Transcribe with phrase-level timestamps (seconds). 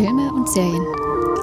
[0.00, 0.86] Filme und Serien.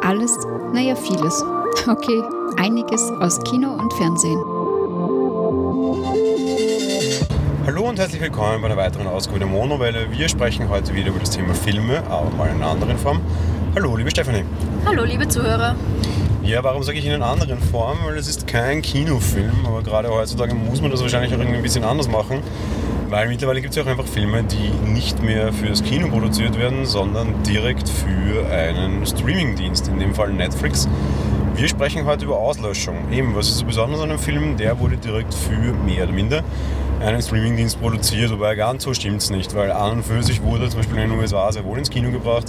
[0.01, 0.35] Alles,
[0.73, 1.45] naja, vieles.
[1.87, 2.23] Okay,
[2.57, 4.39] einiges aus Kino und Fernsehen.
[7.67, 10.07] Hallo und herzlich willkommen bei einer weiteren Ausgabe der Monowelle.
[10.09, 13.21] Wir sprechen heute wieder über das Thema Filme, aber mal in einer anderen Form.
[13.75, 14.43] Hallo, liebe Stefanie.
[14.87, 15.75] Hallo, liebe Zuhörer.
[16.41, 17.99] Ja, warum sage ich in einer anderen Form?
[18.05, 21.63] Weil es ist kein Kinofilm, aber gerade heutzutage muss man das wahrscheinlich auch irgendwie ein
[21.63, 22.41] bisschen anders machen.
[23.09, 26.85] Weil mittlerweile gibt es ja auch einfach Filme, die nicht mehr fürs Kino produziert werden,
[26.85, 30.89] sondern direkt für einen Streamingdienst, in dem Fall Netflix.
[31.55, 33.09] Wir sprechen heute über Auslöschung.
[33.11, 34.57] Eben, was ist so besonders an einem Film?
[34.57, 36.43] Der wurde direkt für mehr oder minder
[36.99, 40.67] einen Streamingdienst produziert, wobei ganz so stimmt es nicht, weil an und für sich wurde
[40.67, 42.47] zum Beispiel in den USA sehr wohl ins Kino gebracht.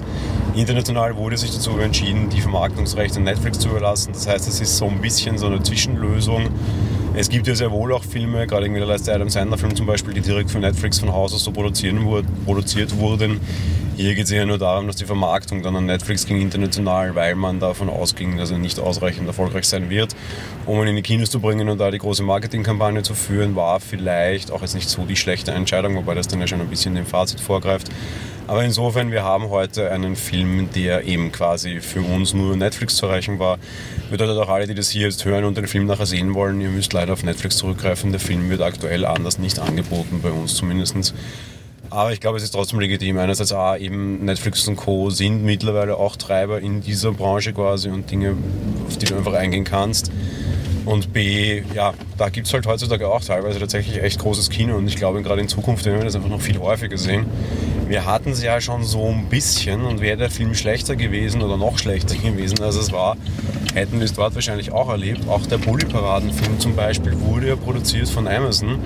[0.57, 4.13] International wurde sich dazu entschieden, die Vermarktungsrechte Netflix zu überlassen.
[4.13, 6.49] Das heißt, es ist so ein bisschen so eine Zwischenlösung.
[7.15, 10.15] Es gibt ja sehr wohl auch Filme, gerade irgendwie der letzte Adam Sandler-Film zum Beispiel,
[10.15, 11.97] die direkt für Netflix von Haus aus so produziert
[12.97, 13.41] wurden.
[13.97, 17.35] Hier geht es ja nur darum, dass die Vermarktung dann an Netflix ging international, weil
[17.35, 20.15] man davon ausging, dass er nicht ausreichend erfolgreich sein wird.
[20.67, 23.81] Um ihn in die Kinos zu bringen und da die große Marketingkampagne zu führen, war
[23.81, 26.95] vielleicht auch jetzt nicht so die schlechte Entscheidung, wobei das dann ja schon ein bisschen
[26.95, 27.89] dem Fazit vorgreift.
[28.49, 33.05] Aber insofern, wir haben heute einen Film, der eben quasi für uns nur Netflix zu
[33.05, 33.59] erreichen war.
[34.11, 36.71] Bedeutet auch alle, die das hier jetzt hören und den Film nachher sehen wollen, ihr
[36.71, 38.11] müsst leider auf Netflix zurückgreifen.
[38.11, 41.13] Der Film wird aktuell anders nicht angeboten, bei uns zumindest.
[41.91, 43.19] Aber ich glaube, es ist trotzdem legitim.
[43.19, 45.11] Einerseits A, eben Netflix und Co.
[45.11, 48.35] sind mittlerweile auch Treiber in dieser Branche quasi und Dinge,
[48.87, 50.11] auf die du einfach eingehen kannst.
[50.87, 54.89] Und B, ja, da gibt es halt heutzutage auch teilweise tatsächlich echt großes Kino und
[54.89, 57.27] ich glaube, gerade in Zukunft werden wir das einfach noch viel häufiger sehen.
[57.89, 61.57] Wir hatten es ja schon so ein bisschen und wäre der Film schlechter gewesen oder
[61.57, 63.17] noch schlechter gewesen, als es war,
[63.73, 65.27] hätten wir es dort wahrscheinlich auch erlebt.
[65.27, 68.79] Auch der Bully-Paraden-Film zum Beispiel wurde ja produziert von Amazon.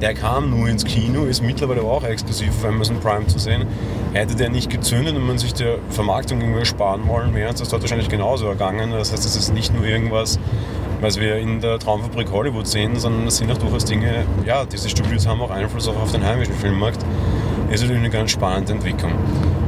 [0.00, 3.68] Der kam nur ins Kino, ist mittlerweile auch exklusiv auf Amazon Prime zu sehen.
[4.14, 7.68] Hätte der nicht gezündet und man sich der Vermarktung irgendwie sparen wollen, wäre uns das
[7.68, 8.90] dort wahrscheinlich genauso ergangen.
[8.90, 10.40] Das heißt, es ist nicht nur irgendwas,
[11.00, 14.88] was wir in der Traumfabrik Hollywood sehen, sondern es sind auch durchaus Dinge, ja, diese
[14.88, 17.04] Studios haben auch Einfluss auch auf den heimischen Filmmarkt.
[17.70, 19.12] Ist natürlich eine ganz spannende Entwicklung.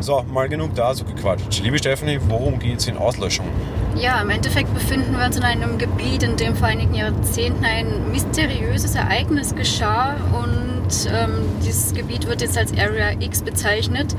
[0.00, 1.62] So, mal genug dazu gequatscht.
[1.62, 3.46] Liebe Stephanie, worum geht es in Auslöschung?
[3.94, 8.10] Ja, im Endeffekt befinden wir uns in einem Gebiet, in dem vor einigen Jahrzehnten ein
[8.10, 14.16] mysteriöses Ereignis geschah und ähm, dieses Gebiet wird jetzt als Area X bezeichnet.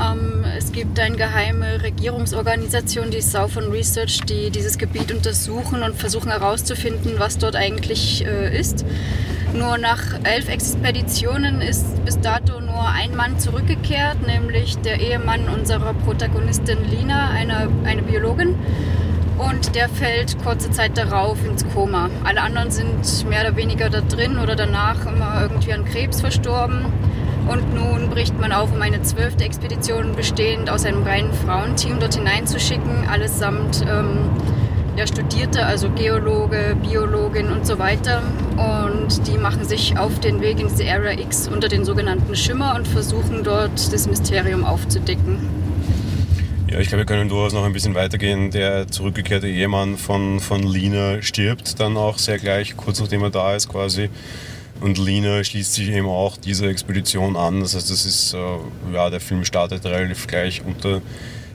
[0.00, 6.30] Ähm, es gibt eine geheime Regierungsorganisation, die Southern Research, die dieses Gebiet untersuchen und versuchen
[6.30, 8.84] herauszufinden, was dort eigentlich äh, ist.
[9.54, 15.94] Nur nach elf Expeditionen ist bis dato nur ein Mann zurückgekehrt, nämlich der Ehemann unserer
[15.94, 18.54] Protagonistin Lina, eine, eine Biologin.
[19.38, 22.10] Und der fällt kurze Zeit darauf ins Koma.
[22.24, 26.84] Alle anderen sind mehr oder weniger da drin oder danach immer irgendwie an Krebs verstorben.
[27.50, 32.14] Und nun bricht man auf, um eine zwölfte Expedition bestehend aus einem reinen Frauenteam dort
[32.14, 34.30] hineinzuschicken, allesamt ähm,
[34.96, 38.22] ja, Studierte, also Geologe, Biologin und so weiter.
[38.56, 42.76] Und die machen sich auf den Weg in diese Area X unter den sogenannten Schimmer
[42.76, 45.38] und versuchen dort das Mysterium aufzudecken.
[46.70, 48.52] Ja, ich glaube, wir können durchaus noch ein bisschen weitergehen.
[48.52, 53.56] Der zurückgekehrte Ehemann von, von Lina stirbt dann auch sehr gleich, kurz nachdem er da
[53.56, 54.08] ist quasi.
[54.80, 57.60] Und Lina schließt sich eben auch dieser Expedition an.
[57.60, 58.38] Das heißt, das ist, äh,
[58.94, 61.02] ja, der Film startet relativ gleich unter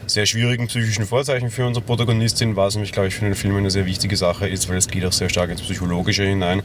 [0.07, 3.71] sehr schwierigen psychischen Vorzeichen für unsere Protagonistin, was nämlich, glaube ich, für den Film eine
[3.71, 6.61] sehr wichtige Sache ist, weil es geht auch sehr stark ins Psychologische hinein.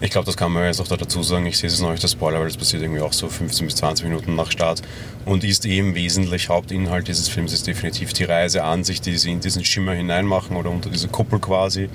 [0.00, 1.44] Ich glaube, das kann man jetzt auch dazu sagen.
[1.46, 3.74] Ich sehe es noch nicht als Spoiler, weil das passiert irgendwie auch so 15 bis
[3.76, 4.80] 20 Minuten nach Start
[5.24, 9.32] und ist eben wesentlich Hauptinhalt dieses Films ist definitiv die Reise an sich, die sie
[9.32, 11.88] in diesen Schimmer hineinmachen oder unter diese Kuppel quasi.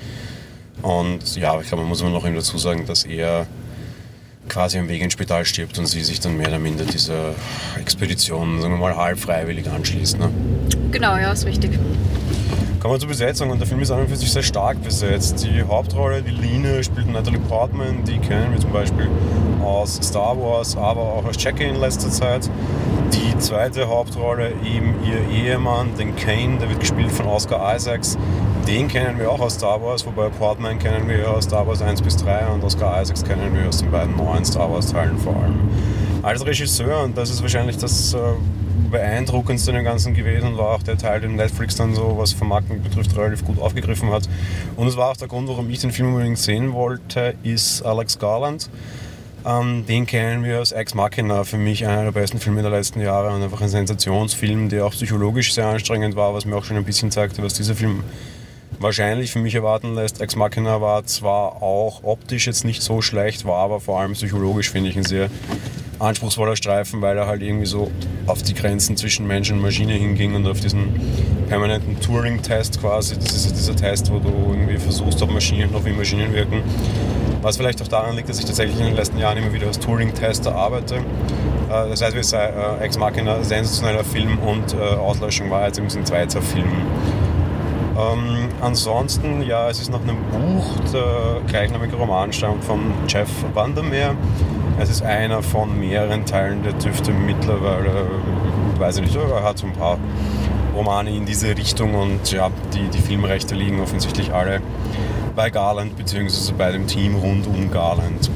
[0.82, 3.46] Und ja, ich glaube, man muss immer noch eben dazu sagen, dass er
[4.48, 7.34] quasi am Weg ins Spital stirbt und sie sich dann mehr oder minder dieser
[7.80, 10.18] Expedition, sagen wir mal, halb freiwillig anschließt.
[10.18, 10.30] Ne?
[10.90, 11.78] Genau, ja, ist richtig.
[12.80, 15.42] Kommen wir zur Besetzung und der Film ist an und für sich sehr stark besetzt.
[15.42, 19.08] Die Hauptrolle, die Line, spielt Natalie Portman, die kennen wir zum Beispiel
[19.62, 22.50] aus Star Wars, aber auch aus Jackie in letzter Zeit.
[23.14, 28.18] Die zweite Hauptrolle, eben ihr Ehemann, den Kane, der wird gespielt von Oscar Isaacs.
[28.66, 32.02] Den kennen wir auch aus Star Wars, wobei Portman kennen wir aus Star Wars 1
[32.02, 35.36] bis 3 und Oscar Isaacs kennen wir aus den beiden neuen Star Wars Teilen vor
[35.36, 35.60] allem.
[36.22, 38.18] Als Regisseur, und das ist wahrscheinlich das äh,
[38.90, 42.82] beeindruckendste an dem Ganzen gewesen war auch der Teil, den Netflix dann so, was Vermarktung
[42.82, 44.28] betrifft, relativ gut aufgegriffen hat.
[44.74, 48.18] Und es war auch der Grund, warum ich den Film unbedingt sehen wollte, ist Alex
[48.18, 48.68] Garland.
[49.46, 53.00] Ähm, den kennen wir als Ex Machina, für mich einer der besten Filme der letzten
[53.00, 56.78] Jahre und einfach ein Sensationsfilm, der auch psychologisch sehr anstrengend war, was mir auch schon
[56.78, 58.04] ein bisschen zeigte, was dieser Film
[58.78, 60.22] wahrscheinlich für mich erwarten lässt.
[60.22, 64.70] Ex Machina war zwar auch optisch jetzt nicht so schlecht, war aber vor allem psychologisch,
[64.70, 65.28] finde ich, ein sehr
[65.98, 67.90] anspruchsvoller Streifen, weil er halt irgendwie so
[68.26, 71.00] auf die Grenzen zwischen Mensch und Maschine hinging und auf diesen
[71.48, 73.16] permanenten Turing-Test quasi.
[73.16, 76.62] Das ist ja dieser Test, wo du irgendwie versuchst, ob Maschinen noch wie Maschinen wirken.
[77.44, 79.78] Was vielleicht auch daran liegt, dass ich tatsächlich in den letzten Jahren immer wieder als
[79.78, 80.94] Turing-Tester arbeite.
[80.94, 85.76] Äh, das heißt, wir sei äh, Ex Machina sensationeller Film und äh, Auslöschung war jetzt
[85.76, 86.72] übrigens ein zweiter Film.
[87.98, 94.14] Ähm, ansonsten, ja, es ist nach einem Buch, der gleichnamige Roman stammt von Jeff Vandermeer.
[94.80, 98.06] Es ist einer von mehreren Teilen, der dürfte mittlerweile,
[98.78, 99.98] weiß ich nicht, er hat so ein paar
[100.74, 104.62] Romane in diese Richtung und ja, die, die Filmrechte liegen offensichtlich alle
[105.34, 106.52] bei Garland bzw.
[106.56, 108.30] bei dem Team rund um Garland.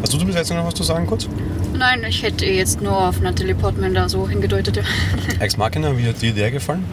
[0.00, 1.28] Hast du zur Besetzung noch was zu sagen kurz?
[1.74, 4.82] Nein, ich hätte jetzt nur auf Natalie Portman da so hingedeutet.
[5.40, 6.84] Ex Machina, wie hat dir der gefallen?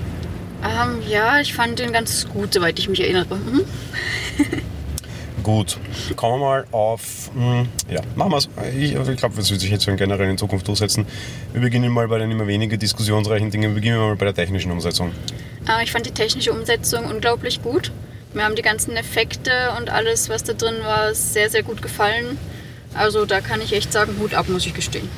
[0.64, 3.36] Ähm, ja, ich fand den ganz gut, soweit ich mich erinnere.
[3.36, 3.62] Mhm.
[5.42, 5.78] Gut,
[6.18, 7.32] kommen wir mal auf.
[7.34, 8.50] Mh, hm, ja, machen wir es.
[8.78, 11.06] Ich, ich glaube, das wird sich jetzt generell in Zukunft durchsetzen.
[11.54, 13.70] Wir beginnen mal bei den immer weniger diskussionsreichen Dingen.
[13.72, 15.12] Wir beginnen mal bei der technischen Umsetzung.
[15.68, 17.92] Äh, ich fand die technische Umsetzung unglaublich gut.
[18.34, 22.38] Mir haben die ganzen Effekte und alles, was da drin war, sehr, sehr gut gefallen.
[22.94, 25.10] Also da kann ich echt sagen, Hut ab, muss ich gestehen.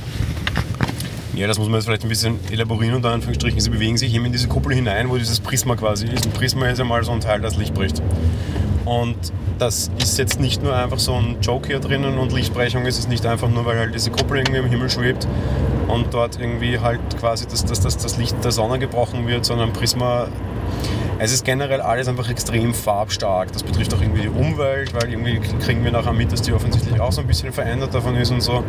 [1.34, 3.60] Ja, das muss man jetzt vielleicht ein bisschen elaborieren unter Anführungsstrichen.
[3.60, 6.26] Sie bewegen sich eben in diese Kuppel hinein, wo dieses Prisma quasi ist.
[6.26, 8.02] Ein Prisma ist ja mal so ein Teil, das Licht bricht.
[8.86, 9.18] Und
[9.60, 13.08] das ist jetzt nicht nur einfach so ein Joke hier drinnen und Lichtbrechung ist es
[13.08, 15.28] nicht einfach nur, weil halt diese Kuppel irgendwie im Himmel schwebt
[15.88, 19.72] und dort irgendwie halt quasi das, das, das, das Licht der Sonne gebrochen wird, sondern
[19.72, 20.30] Prisma
[21.20, 23.52] es ist generell alles einfach extrem farbstark.
[23.52, 27.00] Das betrifft auch irgendwie die Umwelt, weil irgendwie kriegen wir nachher mit, dass die offensichtlich
[27.00, 28.64] auch so ein bisschen verändert davon ist und so.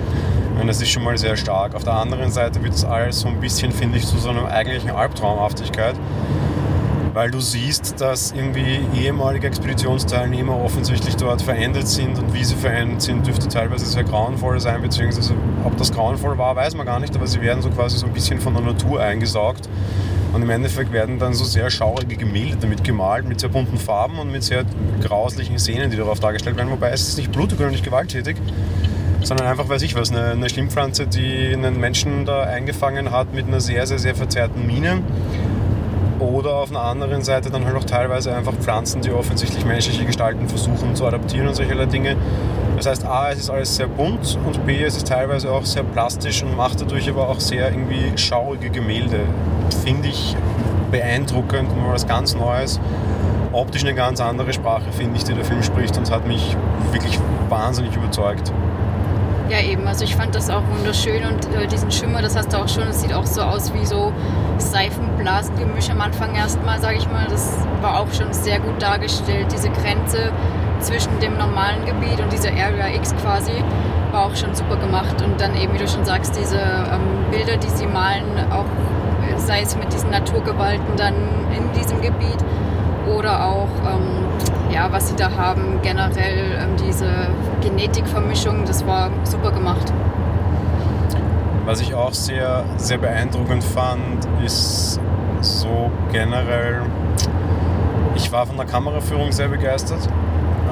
[0.61, 1.75] Und das ist schon mal sehr stark.
[1.75, 4.49] Auf der anderen Seite wird das alles so ein bisschen, finde ich, zu so einer
[4.49, 5.97] eigentlichen Albtraumhaftigkeit
[7.14, 13.03] weil du siehst, dass irgendwie ehemalige Expeditionsteilnehmer offensichtlich dort verändert sind und wie sie verändert
[13.03, 17.14] sind, dürfte teilweise sehr grauenvoll sein, beziehungsweise ob das grauenvoll war, weiß man gar nicht,
[17.14, 19.69] aber sie werden so quasi so ein bisschen von der Natur eingesaugt
[20.32, 24.19] und im Endeffekt werden dann so sehr schaurige Gemälde damit gemalt, mit sehr bunten Farben
[24.19, 24.64] und mit sehr
[25.02, 28.37] grauslichen Szenen, die darauf dargestellt werden, wobei es ist nicht blutig oder nicht gewalttätig,
[29.23, 33.46] sondern einfach, weiß ich was, eine, eine Schlimmpflanze, die einen Menschen da eingefangen hat mit
[33.46, 35.02] einer sehr, sehr, sehr verzerrten Mine
[36.22, 40.48] oder auf einer anderen Seite dann halt auch teilweise einfach Pflanzen, die offensichtlich menschliche Gestalten
[40.48, 42.16] versuchen zu adaptieren und solche Dinge.
[42.76, 45.82] Das heißt, A, es ist alles sehr bunt und B, es ist teilweise auch sehr
[45.82, 49.20] plastisch und macht dadurch aber auch sehr irgendwie schaurige Gemälde.
[49.84, 50.36] Finde ich
[50.90, 52.80] beeindruckend mal was ganz Neues.
[53.52, 56.56] Optisch eine ganz andere Sprache, finde ich, die der Film spricht und hat mich
[56.92, 57.18] wirklich
[57.48, 58.52] wahnsinnig überzeugt.
[59.52, 59.87] Ja, eben.
[59.87, 62.84] Also ich fand das auch wunderschön und äh, diesen Schimmer, das hast du auch schon,
[62.84, 64.10] es sieht auch so aus wie so
[64.56, 67.26] Seifenblasengemisch am Anfang erstmal, sage ich mal.
[67.28, 69.49] Das war auch schon sehr gut dargestellt.
[69.52, 70.32] Diese Grenze
[70.81, 73.52] zwischen dem normalen Gebiet und dieser Area X quasi
[74.10, 75.20] war auch schon super gemacht.
[75.20, 78.64] Und dann eben, wie du schon sagst, diese ähm, Bilder, die sie malen, auch
[79.37, 81.14] sei es mit diesen Naturgewalten dann
[81.54, 82.38] in diesem Gebiet
[83.06, 84.22] oder auch ähm,
[84.72, 87.28] ja, was sie da haben, generell ähm, diese
[87.60, 89.93] Genetikvermischung, das war super gemacht.
[91.64, 94.99] Was ich auch sehr, sehr beeindruckend fand, ist
[95.40, 96.82] so generell,
[98.16, 100.08] ich war von der Kameraführung sehr begeistert.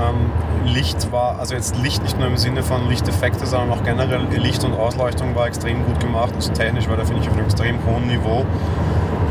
[0.01, 0.33] Ähm,
[0.73, 4.65] Licht war, also jetzt Licht nicht nur im Sinne von Lichteffekte, sondern auch generell Licht
[4.65, 6.33] und Ausleuchtung war extrem gut gemacht.
[6.35, 8.45] Also technisch war da, finde ich, auf einem extrem hohen Niveau.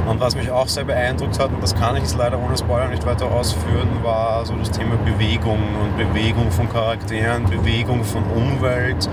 [0.09, 2.87] Und was mich auch sehr beeindruckt hat, und das kann ich jetzt leider ohne Spoiler
[2.87, 9.07] nicht weiter ausführen, war so das Thema Bewegung und Bewegung von Charakteren, Bewegung von Umwelt.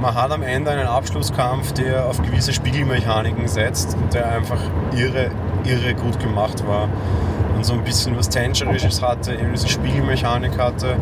[0.00, 4.60] Man hat am Ende einen Abschlusskampf, der auf gewisse Spiegelmechaniken setzt der einfach
[4.96, 5.30] irre,
[5.64, 6.88] irre gut gemacht war.
[7.56, 10.96] Und so ein bisschen was Tänzerisches hatte, eben diese Spiegelmechanik hatte.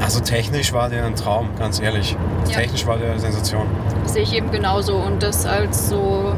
[0.00, 2.16] Also technisch war der ein Traum, ganz ehrlich.
[2.48, 2.58] Ja.
[2.58, 3.66] Technisch war der eine Sensation.
[4.04, 4.96] Sehe ich eben genauso.
[4.96, 6.34] Und das als so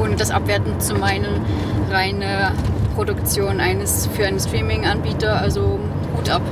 [0.00, 1.40] ohne das abwertend zu meinen,
[1.90, 2.52] reine
[2.94, 5.40] Produktion eines für einen Streaming-Anbieter.
[5.40, 5.78] Also
[6.16, 6.42] Hut ab.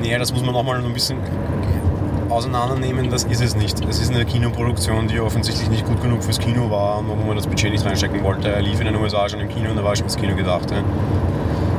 [0.00, 1.18] Nee, das muss man nochmal ein bisschen
[2.28, 3.84] auseinandernehmen, das ist es nicht.
[3.84, 7.36] Es ist eine Kinoproduktion, die offensichtlich nicht gut genug fürs Kino war und wo man
[7.36, 8.48] das Budget nicht reinstecken wollte.
[8.48, 10.70] Er lief in den USA schon im Kino und da war schon fürs Kino gedacht.
[10.70, 10.78] Ja.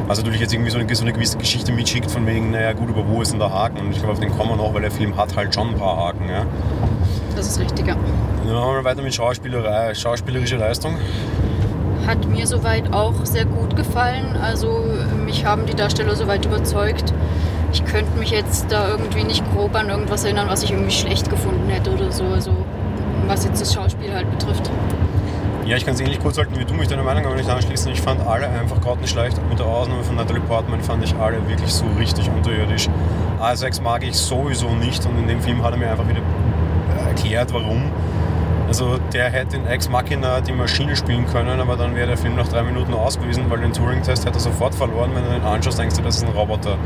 [0.07, 2.89] Also natürlich jetzt irgendwie so eine, so eine, gewisse Geschichte mitschickt von wegen, naja gut,
[2.89, 3.79] aber wo ist denn der Haken?
[3.79, 5.77] Und ich glaube, auf den kommen wir noch, weil der Film hat halt schon ein
[5.77, 6.27] paar Haken.
[6.29, 6.45] Ja.
[7.35, 7.95] Das ist richtig, ja.
[8.45, 9.95] Dann machen wir weiter mit Schauspielerei.
[9.95, 10.97] Schauspielerische Leistung?
[12.05, 14.35] Hat mir soweit auch sehr gut gefallen.
[14.41, 14.83] Also
[15.25, 17.13] mich haben die Darsteller soweit überzeugt.
[17.71, 21.29] Ich könnte mich jetzt da irgendwie nicht grob an irgendwas erinnern, was ich irgendwie schlecht
[21.29, 22.25] gefunden hätte oder so.
[22.25, 22.51] Also
[23.25, 24.69] was jetzt das Schauspiel halt betrifft.
[25.65, 27.89] Ja, ich kann es ähnlich kurz halten wie du mich deiner Meinung aber nicht anschließen.
[27.93, 29.39] Ich fand alle einfach gerade nicht schlecht.
[29.47, 32.89] Mit der Ausnahme von Natalie Portman fand ich alle wirklich so richtig unterirdisch.
[33.39, 36.19] A6 mag ich sowieso nicht und in dem Film hat er mir einfach wieder
[37.07, 37.83] erklärt, warum.
[38.67, 42.35] Also der hätte in Ex Machina die Maschine spielen können, aber dann wäre der Film
[42.35, 45.11] nach drei Minuten ausgewiesen, weil den Turing-Test hätte er sofort verloren.
[45.13, 46.77] Wenn du den anschaust, denkst du, das ist ein Roboter.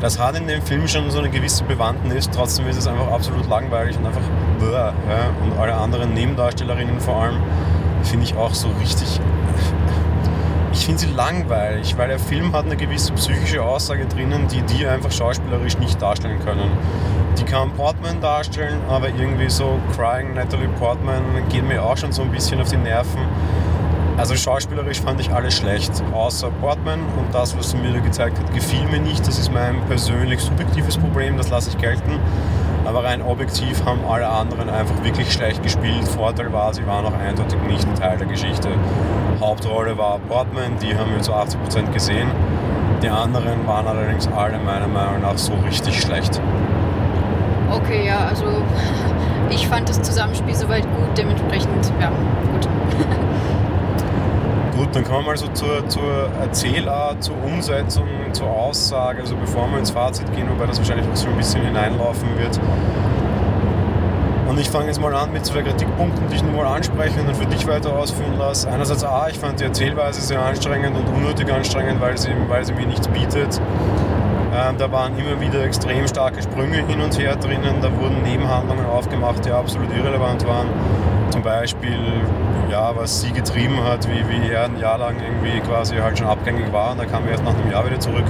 [0.00, 3.48] Das hat in dem Film schon so eine gewisse Bewandtnis, trotzdem ist es einfach absolut
[3.48, 4.22] langweilig und einfach
[4.60, 4.92] bäh, ja.
[5.42, 7.36] Und alle anderen Nebendarstellerinnen vor allem
[8.02, 9.20] finde ich auch so richtig
[10.78, 14.86] ich finde sie langweilig, weil der Film hat eine gewisse psychische Aussage drinnen, die die
[14.86, 16.70] einfach schauspielerisch nicht darstellen können.
[17.36, 22.22] Die kann Portman darstellen, aber irgendwie so Crying Natalie Portman geht mir auch schon so
[22.22, 23.22] ein bisschen auf die Nerven.
[24.16, 28.38] Also schauspielerisch fand ich alles schlecht, außer Portman und das, was sie mir da gezeigt
[28.38, 29.26] hat, gefiel mir nicht.
[29.26, 32.20] Das ist mein persönlich subjektives Problem, das lasse ich gelten.
[32.88, 36.08] Aber rein objektiv haben alle anderen einfach wirklich schlecht gespielt.
[36.08, 38.70] Vorteil war, sie waren auch eindeutig nicht ein Teil der Geschichte.
[39.38, 42.30] Hauptrolle war Portman, die haben wir zu 80% gesehen.
[43.02, 46.40] Die anderen waren allerdings alle meiner Meinung nach so richtig schlecht.
[47.70, 48.46] Okay, ja, also
[49.50, 52.68] ich fand das Zusammenspiel soweit gut, dementsprechend, ja, gut.
[54.78, 59.22] Gut, dann kommen wir mal so zur, zur Erzählart, zur Umsetzung, zur Aussage.
[59.22, 62.60] Also bevor wir ins Fazit gehen, wobei das wahrscheinlich auch so ein bisschen hineinlaufen wird.
[64.48, 67.26] Und ich fange jetzt mal an mit zwei Kritikpunkten, die ich nur mal anspreche und
[67.26, 68.70] dann für dich weiter ausführen lasse.
[68.70, 72.72] Einerseits A, ich fand die Erzählweise sehr anstrengend und unnötig anstrengend, weil sie, weil sie
[72.72, 73.60] mir nichts bietet.
[74.58, 77.80] Ähm, da waren immer wieder extrem starke Sprünge hin und her drinnen.
[77.80, 80.66] Da wurden Nebenhandlungen aufgemacht, die absolut irrelevant waren.
[81.30, 81.98] Zum Beispiel
[82.70, 86.26] ja, was sie getrieben hat, wie, wie er ein Jahr lang irgendwie quasi halt schon
[86.26, 88.24] abgängig war und da kam er erst nach einem Jahr wieder zurück.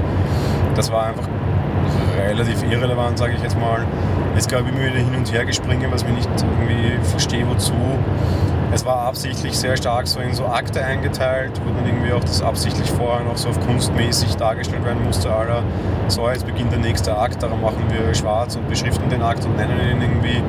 [0.75, 1.29] Das war einfach
[2.19, 3.87] relativ irrelevant, sage ich jetzt mal.
[4.37, 7.73] Es gab immer wieder hin und her gespringen, was mir nicht irgendwie verstehe, wozu.
[8.73, 12.43] Es war absichtlich sehr stark so in so Akte eingeteilt, wo dann irgendwie auch das
[12.43, 15.63] absichtlich vorher noch so auf kunstmäßig dargestellt werden musste, aller
[16.09, 19.57] so, jetzt beginnt der nächste Akt, darum machen wir schwarz und beschriften den Akt und
[19.57, 20.43] nennen ihn irgendwie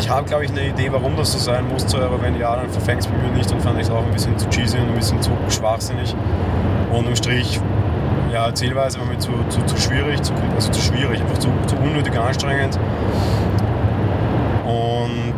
[0.00, 2.70] ich habe, glaube ich, eine Idee, warum das so sein muss, aber wenn ja, dann
[2.70, 4.88] verfängt es bei mir nicht und fand ich es auch ein bisschen zu cheesy und
[4.88, 6.14] ein bisschen zu schwachsinnig.
[6.90, 7.60] Und im Strich,
[8.32, 11.76] ja, Erzählweise war mir zu, zu, zu schwierig, zu, also zu schwierig, einfach zu, zu
[11.76, 12.78] unnötig anstrengend.
[14.64, 15.34] Und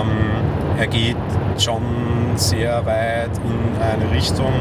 [0.00, 1.16] ähm, er geht
[1.58, 1.82] schon
[2.36, 4.52] sehr weit in eine Richtung,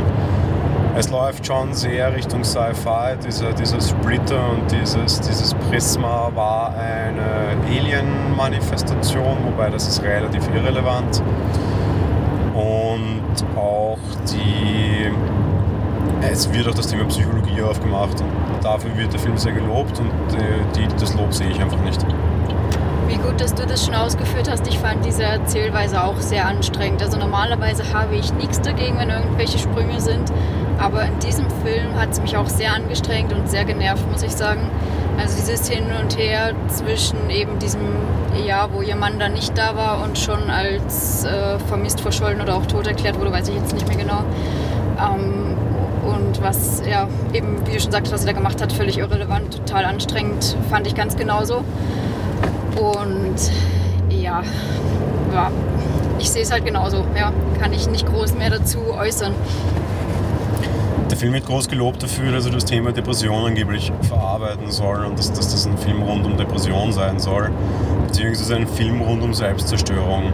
[0.97, 3.17] es läuft schon sehr Richtung Sci-Fi.
[3.23, 11.21] Dieser, dieser Splitter und dieses, dieses Prisma war eine Alien-Manifestation, wobei das ist relativ irrelevant.
[12.55, 13.99] Und auch
[14.31, 15.11] die.
[16.19, 20.09] Es wird auch das Thema Psychologie aufgemacht und dafür wird der Film sehr gelobt und
[20.31, 22.03] die, die, das Lob sehe ich einfach nicht.
[23.07, 24.67] Wie gut, dass du das schon ausgeführt hast.
[24.67, 27.01] Ich fand diese Erzählweise auch sehr anstrengend.
[27.01, 30.31] Also normalerweise habe ich nichts dagegen, wenn irgendwelche Sprünge sind.
[30.77, 34.33] Aber in diesem Film hat es mich auch sehr angestrengt und sehr genervt, muss ich
[34.33, 34.69] sagen.
[35.17, 37.81] Also dieses Hin und Her zwischen eben diesem
[38.45, 42.55] Jahr, wo ihr Mann dann nicht da war und schon als äh, vermisst, verschollen oder
[42.55, 44.23] auch tot erklärt wurde, weiß ich jetzt nicht mehr genau.
[44.99, 45.55] Ähm,
[46.05, 49.65] und was ja eben, wie du schon sagtest, was er da gemacht hat, völlig irrelevant,
[49.65, 51.63] total anstrengend, fand ich ganz genauso.
[52.79, 53.51] Und
[54.09, 54.43] ja,
[55.33, 55.51] ja
[56.19, 57.05] ich sehe es halt genauso.
[57.15, 59.33] Ja, kann ich nicht groß mehr dazu äußern.
[61.09, 65.17] Der Film wird groß gelobt dafür, dass er das Thema Depression angeblich verarbeiten soll und
[65.17, 67.49] dass, dass das ein Film rund um Depression sein soll,
[68.05, 70.33] beziehungsweise ein Film rund um Selbstzerstörung.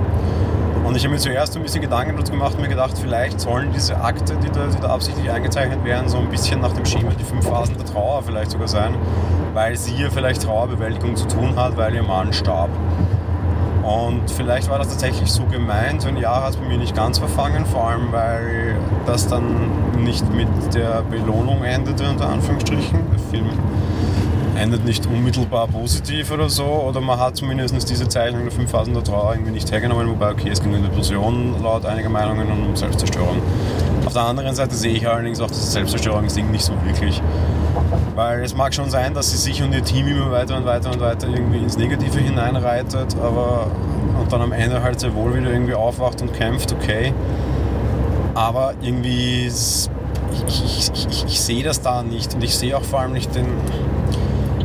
[0.83, 3.71] Und ich habe mir zuerst ein bisschen Gedanken dazu gemacht und mir gedacht, vielleicht sollen
[3.73, 7.11] diese Akte, die da, die da absichtlich eingezeichnet werden, so ein bisschen nach dem Schema
[7.17, 8.95] die fünf Phasen der Trauer vielleicht sogar sein,
[9.53, 12.69] weil sie ja vielleicht Trauerbewältigung zu tun hat, weil ihr Mann starb.
[13.83, 16.05] Und vielleicht war das tatsächlich so gemeint.
[16.05, 19.43] Wenn ja, hat es bei mir nicht ganz verfangen, vor allem weil das dann
[20.03, 22.99] nicht mit der Belohnung endete, unter Anführungsstrichen.
[23.11, 23.49] Der Film
[24.55, 28.93] endet nicht unmittelbar positiv oder so, oder man hat zumindest diese Zeichnung der fünf Phasen
[28.93, 32.67] der Trauer irgendwie nicht hergenommen, wobei, okay, es ging um Depression laut einiger Meinungen und
[32.67, 33.41] um Selbstzerstörung.
[34.05, 37.21] Auf der anderen Seite sehe ich allerdings auch das Selbstzerstörungsding nicht so wirklich.
[38.15, 40.91] Weil es mag schon sein, dass sie sich und ihr Team immer weiter und weiter
[40.91, 43.71] und weiter irgendwie ins Negative hineinreitet, aber
[44.19, 47.13] und dann am Ende halt sehr wohl wieder irgendwie aufwacht und kämpft, okay.
[48.35, 49.89] Aber irgendwie, ich,
[50.47, 53.47] ich, ich, ich sehe das da nicht und ich sehe auch vor allem nicht den,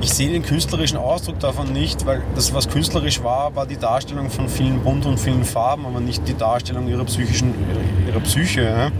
[0.00, 4.30] ich sehe den künstlerischen Ausdruck davon nicht, weil das, was künstlerisch war, war die Darstellung
[4.30, 7.52] von vielen Bunt und vielen Farben, aber nicht die Darstellung ihrer psychischen,
[8.06, 8.92] ihrer Psyche.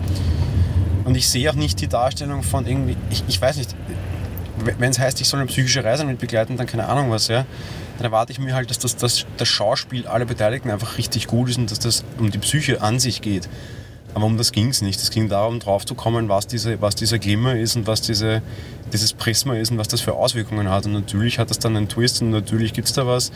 [1.08, 3.74] Und ich sehe auch nicht die Darstellung von irgendwie, ich, ich weiß nicht,
[4.58, 7.46] wenn es heißt, ich soll eine psychische Reise mit begleiten, dann keine Ahnung was, ja.
[7.96, 11.48] Dann erwarte ich mir halt, dass das, das, das Schauspiel aller Beteiligten einfach richtig gut
[11.48, 13.48] ist und dass das um die Psyche an sich geht.
[14.14, 15.00] Aber um das ging es nicht.
[15.00, 18.42] Es ging darum, drauf zu kommen, was, diese, was dieser Glimmer ist und was diese,
[18.92, 20.86] dieses Prisma ist und was das für Auswirkungen hat.
[20.86, 23.30] Und natürlich hat das dann einen Twist und natürlich gibt es da was.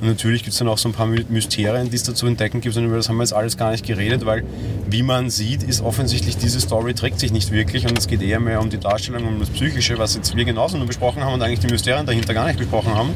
[0.00, 2.60] Und natürlich gibt es dann auch so ein paar Mysterien, die es da zu entdecken
[2.60, 2.76] gibt.
[2.76, 4.44] Und über das haben wir jetzt alles gar nicht geredet, weil,
[4.88, 8.40] wie man sieht, ist offensichtlich diese Story trägt sich nicht wirklich und es geht eher
[8.40, 11.42] mehr um die Darstellung, um das Psychische, was jetzt wir genauso nur besprochen haben und
[11.42, 13.10] eigentlich die Mysterien dahinter gar nicht besprochen haben.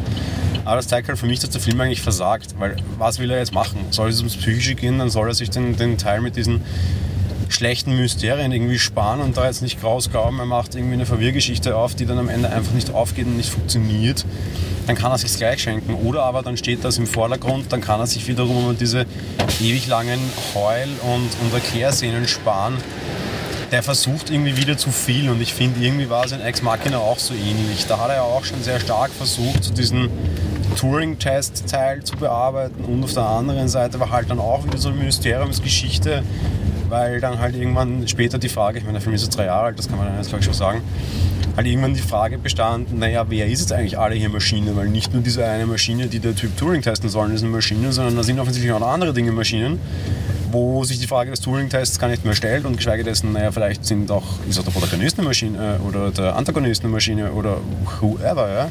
[0.65, 3.39] Aber das zeigt halt für mich, dass der Film eigentlich versagt, weil was will er
[3.39, 3.79] jetzt machen?
[3.91, 6.63] Soll es ums Psychische gehen, dann soll er sich den, den Teil mit diesen
[7.49, 11.95] schlechten Mysterien irgendwie sparen und da jetzt nicht rausglauben, er macht irgendwie eine Verwirrgeschichte auf,
[11.95, 14.25] die dann am Ende einfach nicht aufgeht und nicht funktioniert,
[14.87, 15.95] dann kann er sich gleich schenken.
[15.95, 19.05] Oder aber dann steht das im Vordergrund, dann kann er sich wiederum um diese
[19.61, 20.19] ewig langen
[20.55, 22.77] Heul- und, und Erklärszenen sparen.
[23.73, 26.99] Der versucht irgendwie wieder zu viel und ich finde, irgendwie war es in Ex Machina
[26.99, 27.87] auch so ähnlich.
[27.87, 30.09] Da hat er ja auch schon sehr stark versucht, zu diesen
[30.77, 34.99] Turing-Test-Teil zu bearbeiten und auf der anderen Seite war halt dann auch wieder so eine
[34.99, 36.23] Mysteriumsgeschichte,
[36.89, 39.67] weil dann halt irgendwann später die Frage, ich meine, der Film ist jetzt drei Jahre
[39.67, 40.83] alt, das kann man dann jetzt glaube ich schon sagen,
[41.57, 44.77] halt irgendwann die Frage bestand, naja, wer ist jetzt eigentlich alle hier Maschine?
[44.77, 47.93] Weil nicht nur diese eine Maschine, die der Typ Turing testen soll, ist eine Maschine,
[47.93, 49.81] sondern da sind offensichtlich auch noch andere Dinge Maschinen,
[50.53, 53.85] wo sich die Frage des Turing-Tests gar nicht mehr stellt und geschweige dessen, naja, vielleicht
[53.85, 57.59] sind auch, ist auch der Protagonist eine Maschine äh, oder der Antagonist eine Maschine oder
[58.01, 58.71] whoever, ja.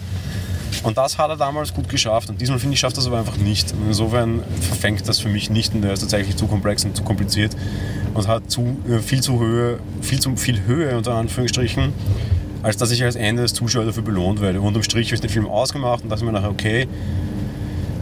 [0.84, 2.30] Und das hat er damals gut geschafft.
[2.30, 3.74] Und diesmal finde ich, schafft das aber einfach nicht.
[3.74, 7.04] Und insofern verfängt das für mich nicht und er ist tatsächlich zu komplex und zu
[7.04, 7.56] kompliziert
[8.14, 11.94] und hat zu, äh, viel zu Höhe, viel zu viel Höhe unter Anführungsstrichen,
[12.64, 14.62] als dass ich als Ende des Zuschauers dafür belohnt werde.
[14.62, 16.88] Unterm Strich habe ich den Film ausgemacht und dachte mir nachher, okay,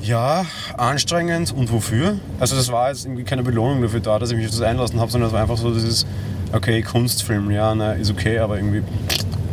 [0.03, 0.45] ja,
[0.77, 2.17] anstrengend und wofür?
[2.39, 4.99] Also das war jetzt irgendwie keine Belohnung dafür da, dass ich mich auf das einlassen
[4.99, 6.05] habe, sondern es war einfach so dieses,
[6.53, 8.83] okay, Kunstfilm, ja, na, ist okay, aber irgendwie,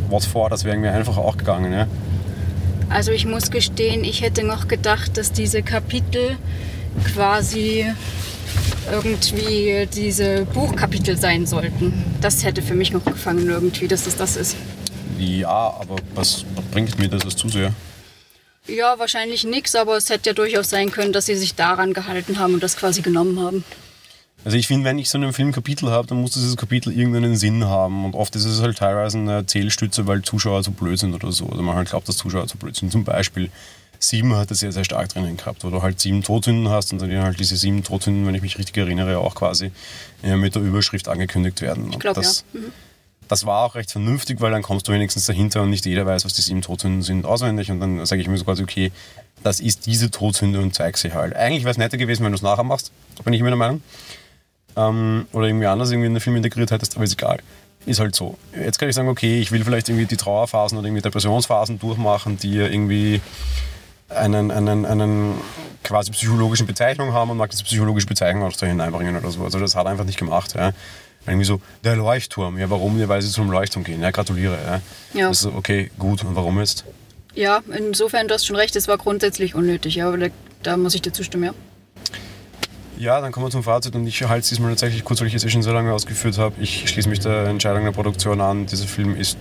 [0.09, 1.87] was vor, das wäre irgendwie einfach auch gegangen, ja.
[2.89, 6.37] Also ich muss gestehen, ich hätte noch gedacht, dass diese Kapitel
[7.13, 7.85] quasi
[8.91, 11.93] irgendwie diese Buchkapitel sein sollten.
[12.21, 14.55] Das hätte für mich noch gefangen irgendwie, dass es das ist.
[15.17, 15.47] Ja,
[15.79, 17.73] aber was bringt mir das als Zuseher?
[18.67, 22.39] Ja, wahrscheinlich nichts, aber es hätte ja durchaus sein können, dass sie sich daran gehalten
[22.39, 23.63] haben und das quasi genommen haben.
[24.45, 27.35] Also ich finde, wenn ich so einen Film Kapitel habe, dann muss dieses Kapitel irgendeinen
[27.35, 28.05] Sinn haben.
[28.05, 31.45] Und oft ist es halt teilweise eine Erzählstütze, weil Zuschauer zu blöd sind oder so.
[31.45, 32.91] Oder man halt glaubt, dass Zuschauer zu blöd sind.
[32.91, 33.49] Zum Beispiel
[33.99, 37.01] Sieben hat es sehr, sehr stark drinnen gehabt, wo du halt sieben Todsünden hast und
[37.01, 39.71] dann halt diese sieben Todsünden, wenn ich mich richtig erinnere, auch quasi
[40.21, 41.91] mit der Überschrift angekündigt werden.
[41.91, 42.29] Ich glaube, ja.
[42.53, 42.71] Mhm.
[43.27, 46.25] Das war auch recht vernünftig, weil dann kommst du wenigstens dahinter und nicht jeder weiß,
[46.25, 47.71] was die sieben Todsünden sind, auswendig.
[47.71, 48.91] Und dann sage ich mir so quasi, okay,
[49.41, 51.35] das ist diese Todsünde und zeig sie halt.
[51.35, 52.91] Eigentlich wäre es netter gewesen, wenn du es nachher machst,
[53.23, 53.81] bin ich mir der Meinung
[54.75, 57.39] ähm, oder irgendwie anders irgendwie in den Film integriert hättest, aber ist egal.
[57.85, 58.37] Ist halt so.
[58.55, 62.37] Jetzt kann ich sagen, okay, ich will vielleicht irgendwie die Trauerphasen oder irgendwie Depressionsphasen durchmachen,
[62.37, 63.21] die irgendwie
[64.09, 65.35] einen, einen, einen
[65.83, 69.43] quasi psychologischen Bezeichnung haben und mag diese psychologische Bezeichnung auch da hineinbringen oder so.
[69.43, 70.55] Also das hat er einfach nicht gemacht.
[70.55, 70.71] Ja.
[71.27, 72.57] Irgendwie so, der Leuchtturm.
[72.57, 72.99] Ja, warum?
[72.99, 74.01] Ja, weil sie zum Leuchtturm gehen.
[74.01, 74.57] Ja, gratuliere.
[74.65, 75.19] Ja.
[75.19, 75.29] Ja.
[75.29, 76.23] Ist okay, gut.
[76.23, 76.85] Und warum jetzt?
[77.33, 80.27] Ja, insofern, du hast schon recht, es war grundsätzlich unnötig, ja, aber da,
[80.63, 81.53] da muss ich dir zustimmen, ja.
[82.97, 85.33] Ja, dann kommen wir zum Fazit und ich halte es diesmal tatsächlich kurz, weil ich
[85.33, 86.55] es eh schon so lange ausgeführt habe.
[86.61, 88.65] Ich schließe mich der Entscheidung der Produktion an.
[88.65, 89.37] Dieser Film ist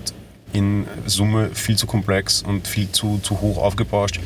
[0.53, 4.19] in Summe viel zu komplex und viel zu, zu hoch aufgebauscht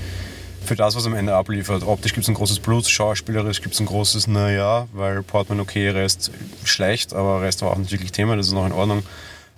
[0.65, 1.83] für das, was am Ende abliefert.
[1.83, 5.89] Optisch gibt es ein großes Plus, schauspielerisch gibt es ein großes Naja, weil Portman okay,
[5.89, 6.31] Rest
[6.65, 9.03] schlecht, aber Rest war auch nicht wirklich Thema, das ist noch in Ordnung.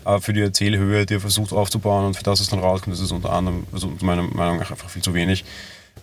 [0.04, 3.02] Aber für die Erzählhöhe, die er versucht aufzubauen und für das, was dann rauskommt, ist
[3.02, 5.44] es unter anderem, also meiner Meinung nach einfach viel zu wenig.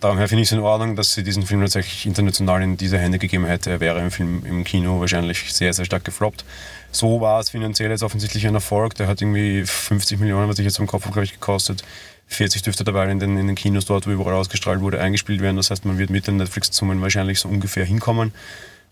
[0.00, 3.18] Daher finde ich es in Ordnung, dass sie diesen Film tatsächlich international in diese Hände
[3.18, 3.70] gegeben hätte.
[3.70, 6.44] Er wäre im Film im Kino wahrscheinlich sehr, sehr stark gefloppt.
[6.92, 8.94] So war es finanziell jetzt offensichtlich ein Erfolg.
[8.94, 11.82] Der hat irgendwie 50 Millionen, was ich jetzt im Kopf habe, glaube ich, gekostet.
[12.28, 15.56] 40 dürfte dabei in den, in den Kinos dort, wo überall ausgestrahlt wurde, eingespielt werden.
[15.56, 18.32] Das heißt, man wird mit den Netflix-Summen wahrscheinlich so ungefähr hinkommen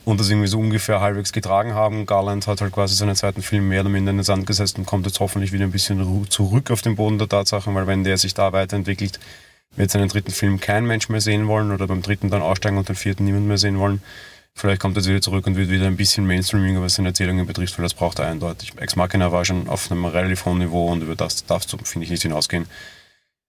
[0.05, 2.07] und das irgendwie so ungefähr halbwegs getragen haben.
[2.07, 4.87] Garland hat halt quasi seinen zweiten Film mehr oder minder in den Sand gesetzt und
[4.87, 8.17] kommt jetzt hoffentlich wieder ein bisschen zurück auf den Boden der Tatsachen, weil wenn der
[8.17, 9.21] sich da weiterentwickelt,
[9.77, 12.89] wird seinen dritten Film kein Mensch mehr sehen wollen oder beim dritten dann aussteigen und
[12.89, 14.03] den vierten niemand mehr sehen wollen.
[14.55, 17.79] Vielleicht kommt er wieder zurück und wird wieder ein bisschen Mainstreaming, was seine Erzählungen betrifft,
[17.79, 18.73] weil das braucht er eindeutig.
[18.79, 22.05] Ex Machina war schon auf einem relativ hohen Niveau und über das darfst du, finde
[22.05, 22.67] ich, nicht hinausgehen.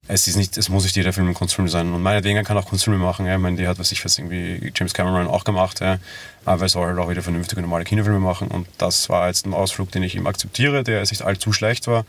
[0.10, 1.94] Es ist nicht, es muss nicht jeder Film ein Kunstfilm sein.
[1.94, 3.26] Und meinetwegen kann auch Kunstfilme machen.
[3.26, 3.36] Ja.
[3.36, 5.82] Ich meine, die hat, was ich weiß, irgendwie James Cameron auch gemacht.
[5.82, 6.00] Ja.
[6.46, 8.48] Aber er soll halt auch wieder vernünftige, normale Kinofilme machen.
[8.48, 11.88] Und das war jetzt ein Ausflug, den ich ihm akzeptiere, der jetzt nicht allzu schlecht
[11.88, 12.06] war.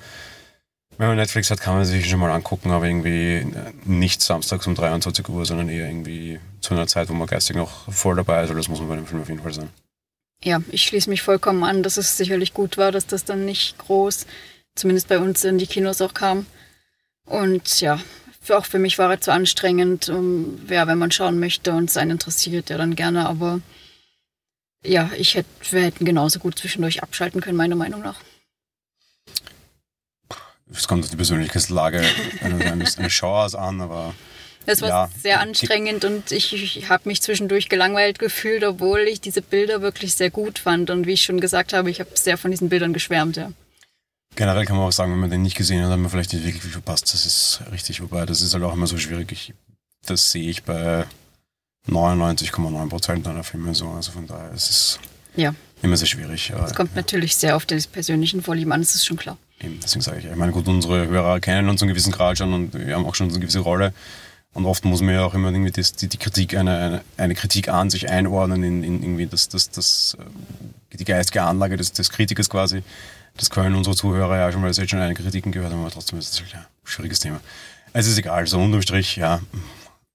[0.98, 3.46] Wenn man Netflix hat, kann man sich schon mal angucken, aber irgendwie
[3.84, 7.90] nicht samstags um 23 Uhr, sondern eher irgendwie zu einer Zeit, wo man geistig noch
[7.92, 8.50] voll dabei ist.
[8.50, 9.70] Also das muss man bei dem Film auf jeden Fall sein.
[10.42, 13.78] Ja, ich schließe mich vollkommen an, dass es sicherlich gut war, dass das dann nicht
[13.78, 14.26] groß,
[14.74, 16.46] zumindest bei uns in die Kinos auch kam.
[17.26, 18.00] Und ja,
[18.50, 20.08] auch für mich war er zu anstrengend.
[20.08, 23.60] Um, ja, wenn man schauen möchte und es einen interessiert, ja dann gerne, aber
[24.84, 28.20] Ja, ich hätte, wir hätten genauso gut zwischendurch abschalten können, meiner Meinung nach.
[30.72, 32.02] Es kommt auf die Persönlichkeitslage
[32.42, 34.14] eines, eines Schauers an, aber
[34.66, 35.10] Es war Ja.
[35.20, 40.14] sehr anstrengend und ich, ich habe mich zwischendurch gelangweilt gefühlt, obwohl ich diese Bilder wirklich
[40.14, 40.90] sehr gut fand.
[40.90, 43.36] Und wie ich schon gesagt habe, ich habe sehr von diesen Bildern geschwärmt.
[43.36, 43.50] Ja.
[44.36, 46.44] generell kann man auch sagen, wenn man den nicht gesehen hat, hat man vielleicht nicht
[46.44, 47.12] wirklich viel verpasst.
[47.14, 49.32] Das ist richtig, wobei das ist halt auch immer so schwierig.
[49.32, 49.54] Ich,
[50.06, 51.06] das sehe ich bei
[51.88, 53.88] 99,9 Prozent einer Filme so.
[53.88, 54.98] Also von daher ist es
[55.34, 55.54] Ja.
[55.82, 56.52] Immer sehr schwierig.
[56.64, 59.36] Es kommt natürlich sehr auf das persönlichen Vorlieben an, das ist schon klar.
[59.60, 62.52] Eben, deswegen sage ich, ich meine, gut, unsere Hörer kennen uns einen gewissen Grad schon
[62.52, 63.92] und wir haben auch schon eine gewisse Rolle.
[64.54, 67.34] Und oft muss man ja auch immer irgendwie das, die, die Kritik, eine, eine, eine
[67.34, 71.92] Kritik an sich einordnen in, in irgendwie das, das, das, äh, die geistige Anlage des,
[71.92, 72.82] des Kritikers quasi.
[73.36, 75.90] Das können unsere Zuhörer ja schon, weil sie jetzt schon einige Kritiken gehört haben, aber
[75.90, 77.40] trotzdem ist es halt ein schwieriges Thema.
[77.92, 79.40] Es ist egal, so unterm Strich, ja,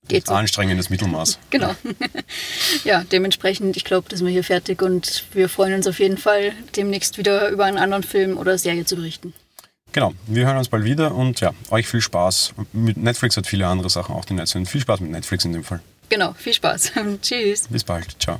[0.08, 0.34] Geht so.
[0.34, 1.40] anstrengendes Mittelmaß.
[1.50, 1.76] Genau.
[2.84, 6.18] ja, dementsprechend, ich glaube, da sind wir hier fertig und wir freuen uns auf jeden
[6.18, 9.34] Fall, demnächst wieder über einen anderen Film oder Serie zu berichten.
[9.94, 12.54] Genau, wir hören uns bald wieder und ja, euch viel Spaß.
[12.74, 14.68] Mit Netflix hat viele andere Sachen auch, die nett sind.
[14.68, 15.82] Viel Spaß mit Netflix in dem Fall.
[16.10, 16.92] Genau, viel Spaß.
[17.22, 17.68] Tschüss.
[17.70, 18.40] Bis bald, ciao.